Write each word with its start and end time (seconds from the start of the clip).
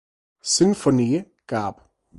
Symphonie 0.41 1.25
gab. 1.45 1.79